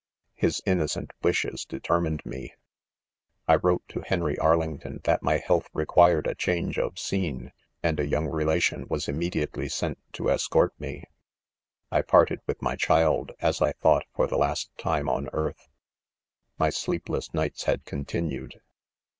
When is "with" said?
12.47-12.63